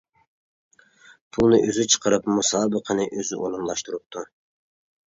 پۇلنى 1.37 1.59
ئۆزى 1.67 1.85
چىقىرىپ، 1.95 2.33
مۇسابىقىنى 2.39 3.07
ئۆزى 3.13 3.41
ئورۇنلاشتۇرۇپتۇ. 3.43 4.27